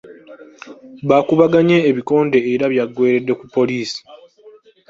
Bakubaganye 1.09 1.77
ebikonde 1.89 2.37
era 2.53 2.65
byaggweredde 2.73 3.33
ku 3.39 3.45
poliisi. 3.55 3.99